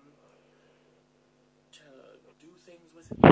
[1.79, 1.87] to
[2.43, 3.23] do things with him.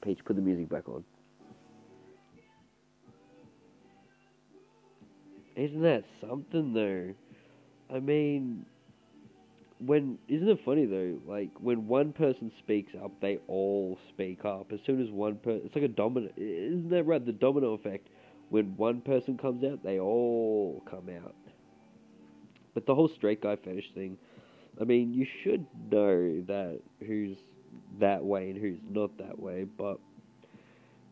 [0.00, 1.04] Paige, put the music back on.
[5.60, 7.14] Isn't that something though?
[7.94, 8.64] I mean,
[9.78, 11.18] when isn't it funny though?
[11.26, 14.72] Like when one person speaks up, they all speak up.
[14.72, 16.30] As soon as one person, it's like a domino.
[16.38, 17.24] Isn't that right?
[17.24, 18.08] The domino effect.
[18.48, 21.34] When one person comes out, they all come out.
[22.72, 24.16] But the whole straight guy fetish thing.
[24.80, 27.36] I mean, you should know that who's
[27.98, 29.98] that way and who's not that way, but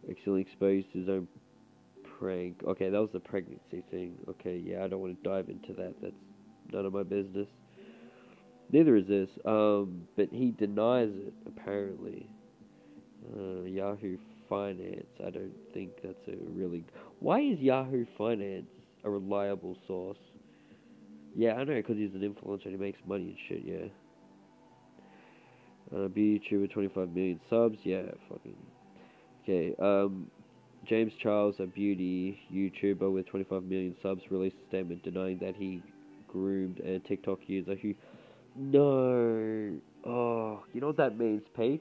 [0.08, 1.28] accidentally exposed his own
[2.18, 2.62] prank.
[2.66, 4.16] Okay, that was the pregnancy thing.
[4.28, 5.94] Okay, yeah, I don't want to dive into that.
[6.02, 6.14] That's
[6.72, 7.48] none of my business.
[8.70, 9.28] Neither is this.
[9.44, 12.28] Um, but he denies it apparently.
[13.37, 14.16] Uh, Yahoo
[14.48, 15.07] Finance.
[15.24, 16.85] I don't think that's a really.
[17.20, 18.70] Why is Yahoo Finance
[19.04, 20.18] a reliable source?
[21.37, 23.62] Yeah, I know because he's an influencer and he makes money and shit.
[23.64, 23.88] Yeah.
[25.96, 27.78] Uh, be YouTuber, 25 million subs.
[27.83, 28.57] Yeah, fucking.
[29.42, 29.74] Okay.
[29.78, 30.31] Um,
[30.88, 35.83] James Charles, a beauty YouTuber with 25 million subs, released a statement denying that he
[36.27, 37.94] groomed a TikTok user who.
[38.57, 39.79] No.
[40.07, 41.81] Oh, you know what that means, Paige?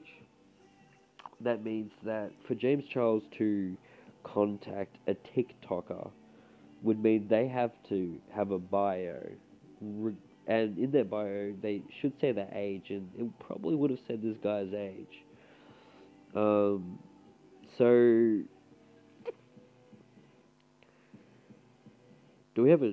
[1.40, 3.76] That means that for James Charles to
[4.24, 6.10] contact a TikToker
[6.82, 9.20] would mean they have to have a bio.
[9.80, 14.22] And in their bio, they should say their age, and it probably would have said
[14.22, 15.24] this guy's age.
[16.34, 16.98] Um,
[17.78, 18.42] so
[22.58, 22.92] Do we have a?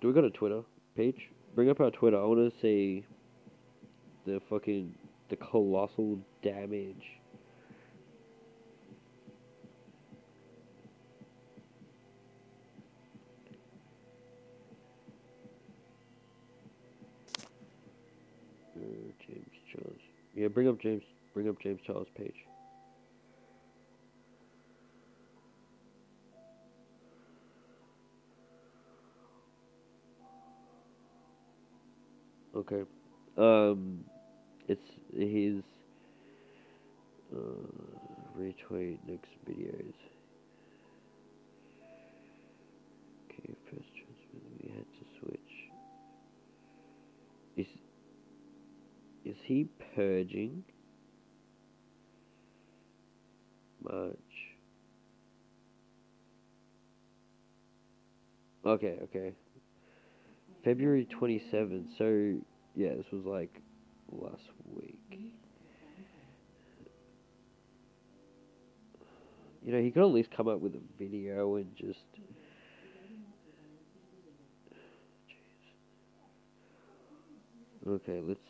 [0.00, 0.62] Do we got a Twitter
[0.96, 1.28] page?
[1.54, 2.16] Bring up our Twitter.
[2.16, 3.04] I want to see
[4.26, 4.92] the fucking
[5.28, 6.96] the colossal damage.
[18.76, 18.80] Uh,
[19.24, 20.00] James Charles.
[20.34, 21.04] Yeah, bring up James.
[21.32, 22.34] Bring up James Charles page.
[32.56, 32.82] Okay.
[33.36, 34.04] Um,
[34.68, 35.62] it's his
[37.34, 37.38] uh,
[38.38, 39.94] retweet next videos.
[43.28, 44.38] Okay, first transfer.
[44.62, 45.54] We had to switch.
[47.56, 47.66] Is
[49.24, 50.62] is he purging?
[53.82, 54.14] March.
[58.64, 59.32] Okay, okay.
[60.64, 61.88] February 27th.
[61.98, 62.40] So,
[62.74, 63.60] yeah, this was like
[64.10, 65.20] last week.
[69.64, 72.00] You know, he could at least come up with a video and just.
[77.86, 78.40] Okay, let's.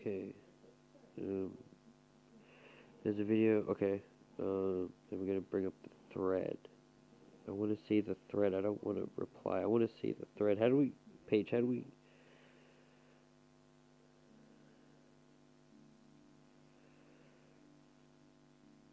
[0.00, 0.34] Okay.
[1.20, 1.50] Um,
[3.06, 3.64] there's a video.
[3.70, 4.02] Okay.
[4.40, 6.58] Uh, then we're gonna bring up the thread.
[7.46, 8.52] I want to see the thread.
[8.52, 9.60] I don't want to reply.
[9.60, 10.58] I want to see the thread.
[10.58, 10.92] How do we,
[11.28, 11.50] Paige?
[11.52, 11.84] How do we?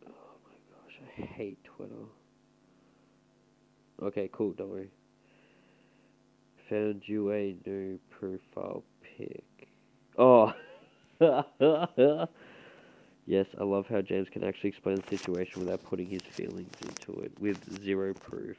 [0.05, 2.05] Oh my gosh, I hate Twitter.
[4.03, 4.51] Okay, cool.
[4.51, 4.91] Don't worry.
[6.69, 8.83] Found you a new profile
[9.17, 9.43] pic.
[10.19, 10.53] Oh.
[13.25, 17.21] yes, I love how James can actually explain the situation without putting his feelings into
[17.21, 18.57] it, with zero proof.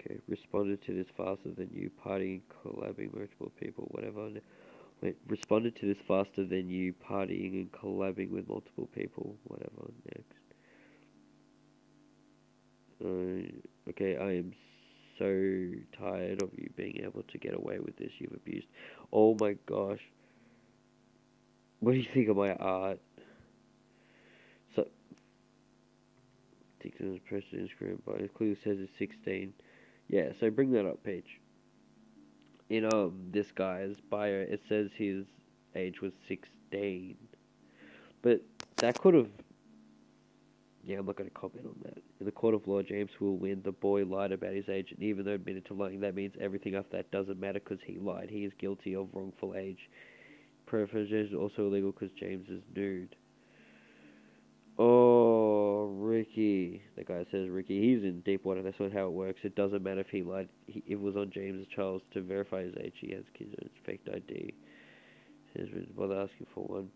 [0.00, 4.30] Okay, responded to this faster than you, partying, collabing, with multiple people, whatever.
[5.02, 9.90] Wait, responded to this faster than you, partying and collabing with multiple people, whatever.
[10.06, 10.32] Next.
[13.02, 14.52] Uh, okay, I am
[15.18, 18.10] so tired of you being able to get away with this.
[18.18, 18.66] You've abused.
[19.12, 20.00] Oh my gosh.
[21.80, 23.00] What do you think of my art?
[24.76, 24.86] So,
[26.82, 29.52] TikTok is pressed Instagram, but it clearly says it's 16.
[30.08, 31.40] Yeah, so bring that up, Paige.
[32.68, 35.24] In um this guy's bio, it says his
[35.74, 37.16] age was 16,
[38.22, 38.42] but
[38.76, 39.28] that could have.
[40.84, 41.98] Yeah, I'm not going to comment on that.
[42.20, 43.60] In the court of law, James will win.
[43.62, 46.74] The boy lied about his age, and even though admitted to lying, that means everything
[46.74, 48.28] after that doesn't matter because he lied.
[48.30, 49.90] He is guilty of wrongful age.
[50.70, 53.16] Preference is also illegal because James is nude.
[54.78, 56.80] Oh, Ricky.
[56.96, 57.80] The guy says Ricky.
[57.80, 58.62] He's in deep water.
[58.62, 59.40] That's not how it works.
[59.42, 60.48] It doesn't matter if he lied.
[60.68, 62.92] He, it was on James Charles to verify his age.
[63.00, 64.54] He has kids on his fake ID.
[65.96, 66.88] Bother asking for one.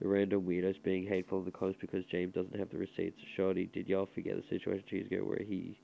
[0.00, 3.20] The random weirdos being hateful in the comments because James doesn't have the receipts.
[3.36, 5.78] Shoddy, did y'all forget the situation two years ago where he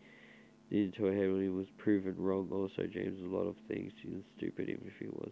[0.71, 2.49] did into a he was proven wrong?
[2.51, 3.93] Also, James a lot of things.
[4.03, 5.31] He's stupid even if he was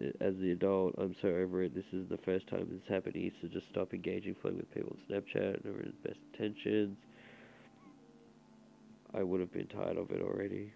[0.00, 1.74] Uh, as the adult, I'm so over it.
[1.74, 3.14] This is the first time this happened.
[3.14, 6.96] He needs to just stop engaging flirting with people on Snapchat, never his best intentions.
[9.14, 10.72] I would have been tired of it already.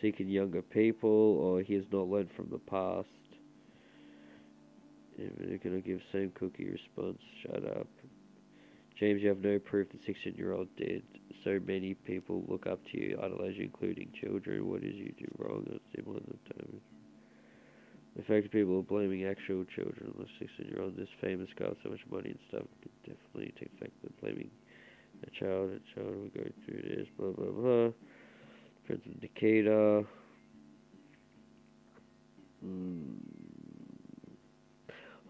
[0.00, 3.08] Seeking younger people, or he has not learned from the past.
[5.18, 7.20] And they're gonna give same cookie response.
[7.42, 7.86] Shut up.
[8.98, 11.02] James, you have no proof the 16 year old did.
[11.42, 14.68] So many people look up to you, idolize you, including children.
[14.68, 16.20] What did you do wrong or similar?
[18.16, 21.48] The fact that people are blaming actual children on the 16 year old, this famous
[21.58, 24.50] guy with so much money and stuff, could definitely take effect of blaming
[25.26, 25.72] a child.
[25.72, 27.90] A child will go through this, blah, blah, blah.
[28.86, 30.04] Friends with Nikita.
[32.64, 33.43] Mm.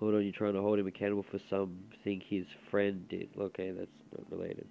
[0.01, 3.29] Hold on, you're trying to hold him accountable for something his friend did.
[3.39, 4.67] Okay, that's not related.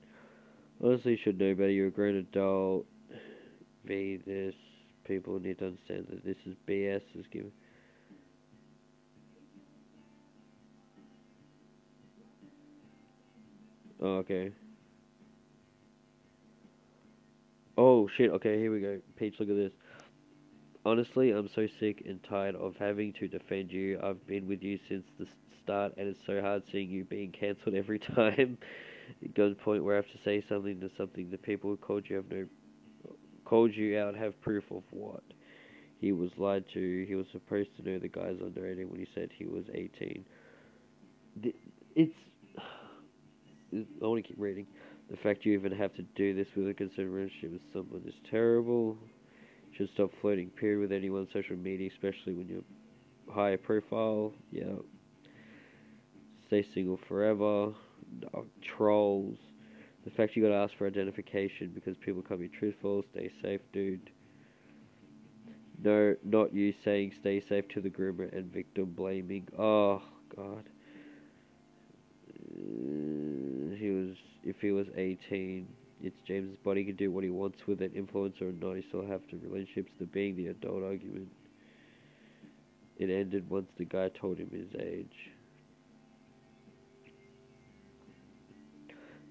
[0.84, 1.70] Honestly, you should know better.
[1.70, 2.86] You're a grown adult.
[3.86, 4.54] Be this.
[5.06, 7.02] People need to understand that this is BS.
[7.16, 7.52] Is given.
[14.02, 14.52] Oh, okay.
[17.78, 19.00] Oh shit, okay, here we go.
[19.18, 19.72] Peach, look at this.
[20.86, 24.00] Honestly, I'm so sick and tired of having to defend you.
[24.04, 25.26] I've been with you since the
[25.64, 28.58] start, and it's so hard seeing you being cancelled every time.
[29.22, 31.30] it goes to a point where I have to say something to something.
[31.32, 32.46] The people who called you have no
[33.46, 35.24] called you out have proof of what
[36.00, 37.06] he was lied to.
[37.08, 40.26] He was supposed to know the guy's under 18 when he said he was 18.
[41.96, 42.14] It's
[43.74, 44.68] I want to keep reading.
[45.10, 48.98] The fact you even have to do this with a consideration with someone is terrible.
[49.78, 54.34] Should stop flirting, period, with anyone on social media, especially when you're higher profile.
[54.52, 54.76] Yeah.
[56.48, 57.74] Stay single forever.
[58.22, 58.46] No,
[58.78, 59.38] trolls.
[60.06, 63.04] The fact you gotta ask for identification because people can't be truthful.
[63.12, 64.12] Stay safe, dude.
[65.84, 69.48] No, not you saying stay safe to the groomer and victim blaming.
[69.58, 70.02] Oh,
[70.36, 70.64] God.
[72.56, 75.68] Uh, he was if he was 18
[76.04, 79.08] it's James's body can do what he wants with it influencer or not he still
[79.08, 81.30] have to relationships the being the adult argument.
[82.98, 85.32] It ended once the guy told him his age.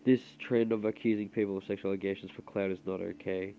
[0.05, 3.55] This trend of accusing people of sexual allegations for clout is not okay.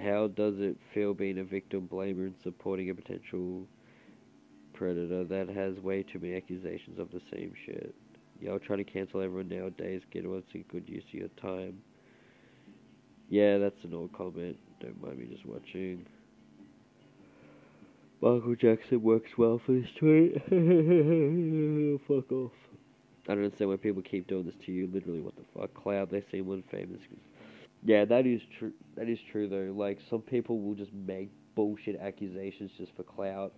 [0.00, 3.66] How does it feel being a victim blamer and supporting a potential
[4.72, 5.24] predator?
[5.24, 7.94] That has way too many accusations of the same shit.
[8.40, 11.78] Y'all try to cancel everyone nowadays, get what's a good use of your time.
[13.28, 14.56] Yeah, that's an old comment.
[14.80, 16.06] Don't mind me just watching.
[18.20, 20.34] Michael Jackson works well for this tweet.
[22.08, 22.52] fuck off.
[23.28, 24.88] I don't understand why people keep doing this to you.
[24.92, 25.74] Literally, what the fuck?
[25.74, 27.00] Cloud, they seem unfamous.
[27.84, 28.72] Yeah, that is true.
[28.96, 29.72] That is true though.
[29.76, 33.52] Like some people will just make bullshit accusations just for clout.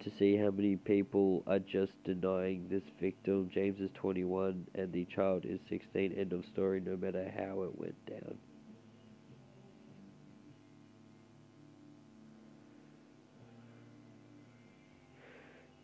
[0.00, 3.50] To see how many people are just denying this victim.
[3.52, 6.12] James is 21 and the child is 16.
[6.12, 8.38] End of story, no matter how it went down.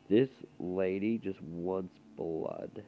[0.09, 2.83] This lady just wants blood.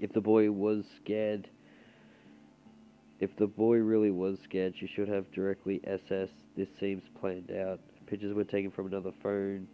[0.00, 1.48] If the boy was scared
[3.20, 6.30] if the boy really was scared, she should have directly SS.
[6.56, 7.80] This seems planned out.
[8.06, 9.68] Pictures were taken from another phone.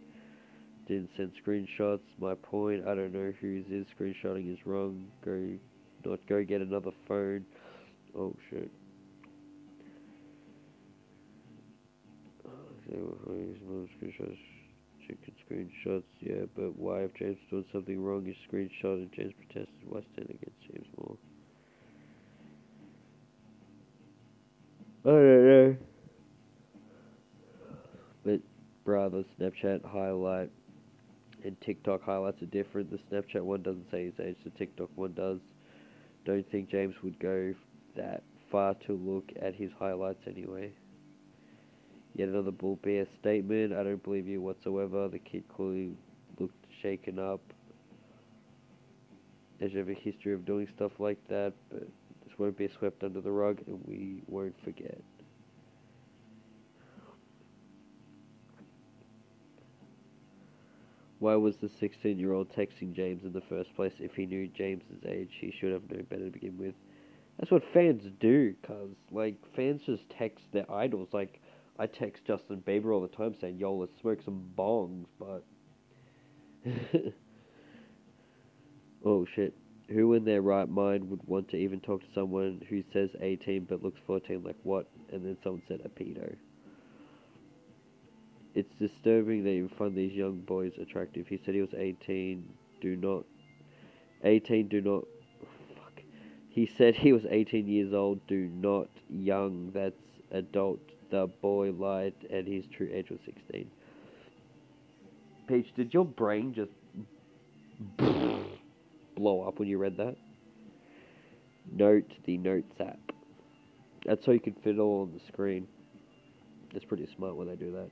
[0.87, 2.01] Didn't send screenshots.
[2.19, 3.85] My point, I don't know whose is.
[3.99, 5.07] Screenshotting is wrong.
[5.23, 5.57] Go,
[6.05, 7.45] not go get another phone.
[8.17, 8.69] Oh shit.
[12.89, 14.37] Oh, screenshots,
[15.05, 19.73] chicken screenshots, yeah, but why if James doing something wrong, you screenshot and James protested,
[19.87, 21.17] why stand against James more?
[25.07, 25.77] I don't know.
[28.25, 28.41] But,
[28.85, 30.49] the Snapchat highlight
[31.45, 32.91] and TikTok highlights are different.
[32.91, 35.39] The Snapchat one doesn't say his age, the TikTok one does.
[36.25, 37.53] Don't think James would go
[37.95, 40.73] that far to look at his highlights anyway.
[42.15, 43.71] Yet another bull BS statement.
[43.71, 45.07] I don't believe you whatsoever.
[45.07, 45.91] The kid clearly
[46.37, 47.39] looked shaken up.
[49.61, 51.87] Have a history of doing stuff like that, but
[52.37, 55.01] won't be swept under the rug and we won't forget.
[61.19, 63.93] Why was the 16 year old texting James in the first place?
[63.99, 66.75] If he knew James's age, he should have known better to begin with.
[67.39, 68.95] That's what fans do, cuz.
[69.11, 71.09] Like, fans just text their idols.
[71.13, 71.41] Like,
[71.79, 75.43] I text Justin Bieber all the time saying, yo, let's smoke some bongs, but.
[79.05, 79.53] oh shit
[79.89, 83.65] who in their right mind would want to even talk to someone who says 18
[83.69, 84.87] but looks 14 like what?
[85.11, 86.35] And then someone said a pedo.
[88.57, 91.27] it's disturbing that you find these young boys attractive.
[91.27, 92.43] He said he was 18.
[92.81, 93.23] Do not.
[94.23, 94.67] 18.
[94.67, 95.03] Do not.
[95.75, 96.01] Fuck.
[96.49, 98.19] He said he was 18 years old.
[98.25, 99.69] Do not young.
[99.75, 99.93] That's
[100.31, 100.79] adult.
[101.11, 103.69] The boy lied, and his true age was 16.
[105.47, 106.71] Peach, did your brain just
[109.17, 110.15] blow up when you read that?
[111.71, 112.99] Note the Notes app.
[114.05, 115.67] That's how you can fit it all on the screen.
[116.71, 117.89] That's pretty smart when they do that.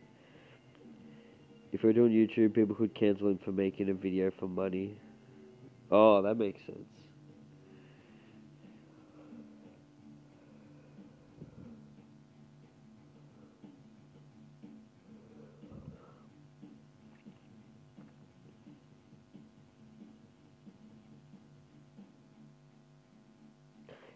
[1.71, 4.95] If we are doing YouTube, people could cancel him for making a video for money.
[5.91, 7.04] Oh, that makes sense.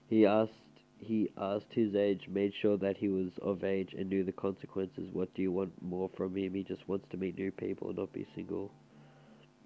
[0.10, 0.54] He asked
[0.98, 5.10] he asked his age, made sure that he was of age and knew the consequences.
[5.14, 6.54] What do you want more from him?
[6.56, 8.72] He just wants to meet new people and not be single.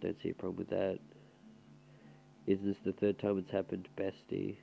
[0.02, 1.00] Don't see a problem with that.
[2.46, 4.58] Is this the third time it's happened, bestie?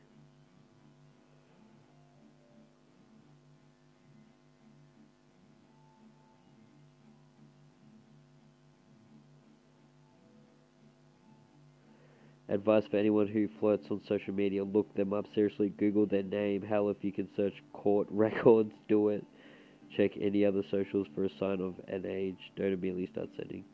[12.50, 15.24] Advice for anyone who flirts on social media, look them up.
[15.36, 16.62] Seriously, Google their name.
[16.62, 19.24] Hell, if you can search court records, do it.
[19.96, 22.38] Check any other socials for a sign of an age.
[22.56, 23.64] Don't immediately start sending.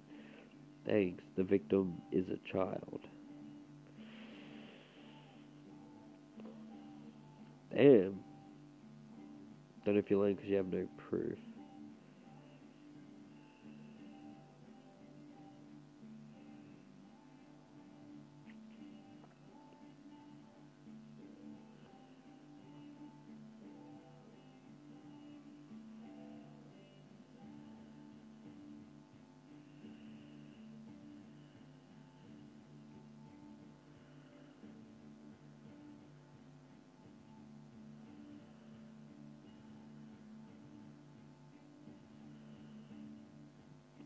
[0.87, 1.25] Thanks.
[1.37, 3.01] The victim is a child.
[7.75, 8.19] Damn.
[9.85, 11.39] Don't know if you're lying because you have no proof.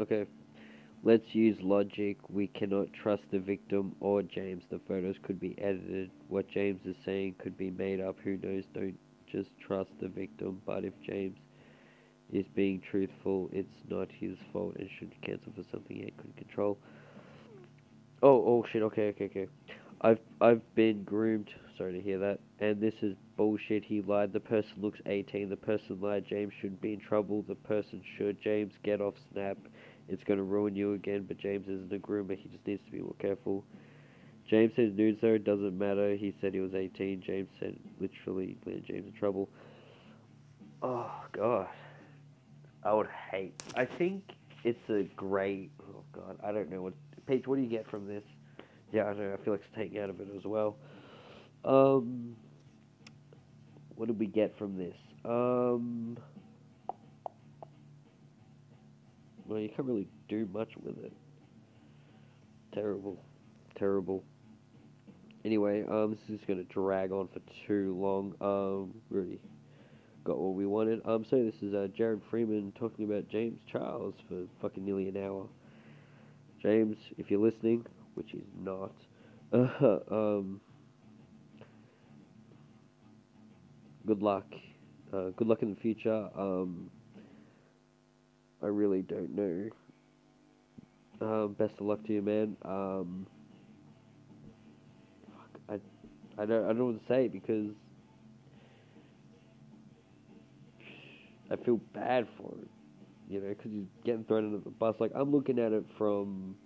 [0.01, 0.27] Okay.
[1.03, 2.19] Let's use logic.
[2.29, 4.65] We cannot trust the victim or James.
[4.71, 6.11] The photos could be edited.
[6.29, 8.17] What James is saying could be made up.
[8.23, 8.65] Who knows?
[8.75, 8.99] Don't
[9.31, 10.61] just trust the victim.
[10.67, 11.39] But if James
[12.33, 16.79] is being truthful, it's not his fault and should cancel for something he couldn't control.
[18.23, 18.83] Oh, oh shit.
[18.83, 19.47] Okay, okay, okay.
[20.03, 21.49] I've I've been groomed.
[21.79, 22.41] Sorry to hear that.
[22.61, 23.85] And this is bullshit.
[23.85, 24.35] He lied.
[24.35, 25.49] The person looks 18.
[25.49, 26.27] The person lied.
[26.29, 27.43] James should be in trouble.
[27.49, 28.41] The person should.
[28.43, 29.57] James, get off Snap.
[30.11, 31.25] It's going to ruin you again.
[31.27, 32.37] But James isn't a groomer.
[32.37, 33.65] He just needs to be more careful.
[34.49, 35.35] James says nudes though.
[35.35, 36.17] It doesn't matter.
[36.17, 37.23] He said he was 18.
[37.25, 39.49] James said literally landed James in trouble.
[40.83, 41.69] Oh god.
[42.83, 43.63] I would hate.
[43.77, 44.25] I think
[44.65, 45.71] it's a great.
[45.83, 46.39] Oh god.
[46.43, 46.95] I don't know what.
[47.27, 48.25] Paige, what do you get from this?
[48.93, 49.33] Yeah, I know.
[49.33, 50.77] I feel like it's taking out of it as well.
[51.65, 52.35] Um,
[53.95, 54.97] what did we get from this?
[55.25, 56.17] Um,
[59.51, 61.13] well, you can't really do much with it.
[62.73, 63.19] Terrible,
[63.77, 64.23] terrible.
[65.45, 68.33] Anyway, um, this is gonna drag on for too long.
[68.41, 69.41] Um, really
[70.23, 71.01] got what we wanted.
[71.05, 75.17] Um, so this is uh, Jarrod Freeman talking about James Charles for fucking nearly an
[75.17, 75.49] hour.
[76.63, 77.85] James, if you're listening,
[78.15, 78.93] which he's not,
[79.53, 80.61] uh, um,
[84.07, 84.47] good luck.
[85.13, 86.29] Uh, good luck in the future.
[86.39, 86.89] Um,
[88.63, 89.71] I really don't know.
[91.21, 92.57] Um, best of luck to you, man.
[92.65, 93.27] Um,
[95.69, 95.75] I,
[96.39, 97.71] I don't, I don't know what to say because
[101.51, 102.69] I feel bad for it.
[103.29, 104.97] You know, because he's getting thrown under the bus.
[104.99, 106.57] Like I'm looking at it from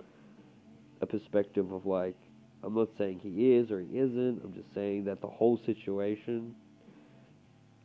[1.01, 2.17] a perspective of like,
[2.63, 4.41] I'm not saying he is or he isn't.
[4.43, 6.55] I'm just saying that the whole situation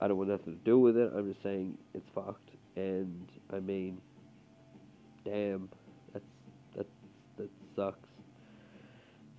[0.01, 1.11] I don't want nothing to do with it.
[1.15, 2.49] I'm just saying it's fucked.
[2.75, 3.99] And I mean,
[5.25, 5.69] damn,
[6.13, 6.25] that's
[6.75, 6.87] that
[7.37, 8.09] that sucks.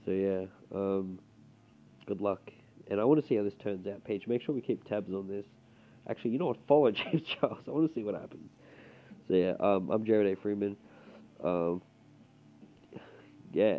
[0.05, 0.45] So yeah,
[0.75, 1.19] um,
[2.07, 2.51] good luck.
[2.91, 4.03] And I want to see how this turns out.
[4.05, 5.47] Paige, make sure we keep tabs on this.
[6.09, 6.59] Actually, you know what?
[6.67, 7.61] Follow James Charles.
[7.69, 8.51] I want to see what happens.
[9.29, 10.37] So yeah, um, I'm Jarrod A.
[10.37, 10.77] Freeman.
[11.45, 11.83] Um,
[13.53, 13.79] yeah.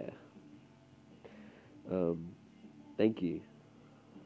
[1.92, 2.30] Um,
[2.98, 3.42] thank you.